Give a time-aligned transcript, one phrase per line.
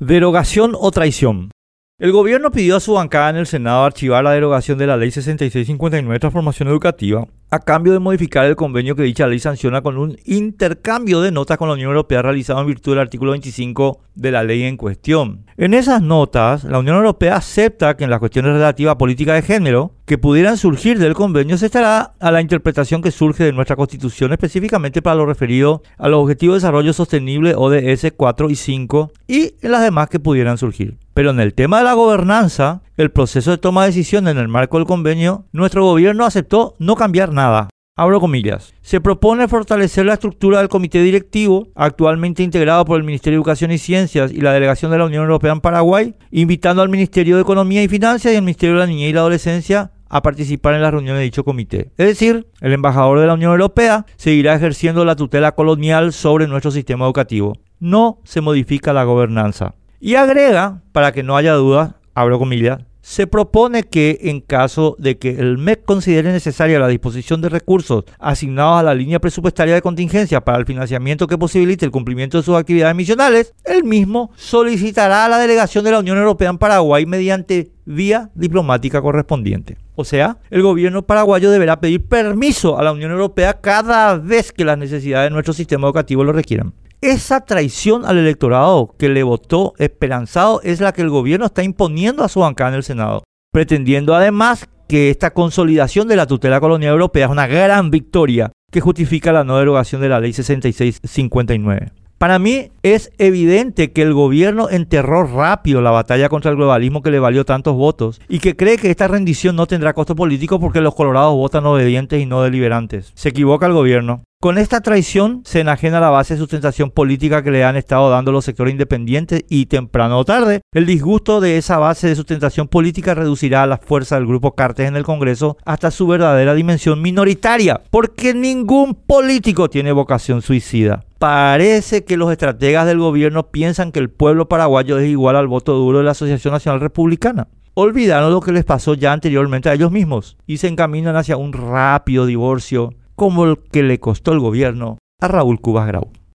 [0.00, 1.50] Derogación o traición.
[2.00, 5.10] El gobierno pidió a su bancada en el Senado archivar la derogación de la Ley
[5.10, 9.98] 6659 de Transformación Educativa a cambio de modificar el convenio que dicha ley sanciona con
[9.98, 14.30] un intercambio de notas con la Unión Europea realizado en virtud del artículo 25 de
[14.30, 15.46] la ley en cuestión.
[15.56, 19.42] En esas notas, la Unión Europea acepta que en las cuestiones relativas a política de
[19.42, 23.76] género que pudieran surgir del convenio se estará a la interpretación que surge de nuestra
[23.76, 29.12] Constitución, específicamente para lo referido a los Objetivos de Desarrollo Sostenible ODS 4 y 5
[29.26, 30.96] y en las demás que pudieran surgir.
[31.20, 34.48] Pero en el tema de la gobernanza, el proceso de toma de decisiones en el
[34.48, 37.68] marco del convenio, nuestro gobierno aceptó no cambiar nada.
[37.94, 38.72] Abro comillas.
[38.80, 43.70] Se propone fortalecer la estructura del comité directivo, actualmente integrado por el Ministerio de Educación
[43.70, 47.42] y Ciencias y la Delegación de la Unión Europea en Paraguay, invitando al Ministerio de
[47.42, 50.80] Economía y Finanzas y al Ministerio de la Niñez y la Adolescencia a participar en
[50.80, 51.92] las reuniones de dicho comité.
[51.98, 56.70] Es decir, el embajador de la Unión Europea seguirá ejerciendo la tutela colonial sobre nuestro
[56.70, 57.58] sistema educativo.
[57.78, 59.74] No se modifica la gobernanza.
[60.00, 65.18] Y agrega, para que no haya dudas, abro comillas, se propone que en caso de
[65.18, 69.82] que el MEC considere necesaria la disposición de recursos asignados a la línea presupuestaria de
[69.82, 75.24] contingencia para el financiamiento que posibilite el cumplimiento de sus actividades misionales, el mismo solicitará
[75.24, 79.76] a la delegación de la Unión Europea en Paraguay mediante vía diplomática correspondiente.
[79.96, 84.64] O sea, el gobierno paraguayo deberá pedir permiso a la Unión Europea cada vez que
[84.64, 86.72] las necesidades de nuestro sistema educativo lo requieran.
[87.02, 92.22] Esa traición al electorado que le votó esperanzado es la que el gobierno está imponiendo
[92.22, 96.92] a su bancada en el Senado, pretendiendo además que esta consolidación de la tutela colonial
[96.92, 101.92] europea es una gran victoria que justifica la no derogación de la ley 6659.
[102.18, 107.10] Para mí es evidente que el gobierno enterró rápido la batalla contra el globalismo que
[107.10, 110.82] le valió tantos votos y que cree que esta rendición no tendrá costo político porque
[110.82, 113.10] los colorados votan obedientes y no deliberantes.
[113.14, 114.22] Se equivoca el gobierno.
[114.42, 118.32] Con esta traición se enajena la base de sustentación política que le han estado dando
[118.32, 123.12] los sectores independientes y temprano o tarde el disgusto de esa base de sustentación política
[123.12, 128.32] reducirá la fuerza del grupo Cartes en el Congreso hasta su verdadera dimensión minoritaria, porque
[128.32, 131.04] ningún político tiene vocación suicida.
[131.18, 135.74] Parece que los estrategas del gobierno piensan que el pueblo paraguayo es igual al voto
[135.74, 139.92] duro de la Asociación Nacional Republicana olvidaron lo que les pasó ya anteriormente a ellos
[139.92, 144.96] mismos y se encaminan hacia un rápido divorcio como el que le costó el gobierno
[145.20, 146.10] a Raúl Cubas Grau.